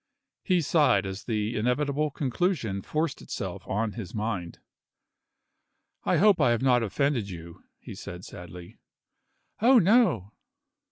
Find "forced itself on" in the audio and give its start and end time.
2.81-3.91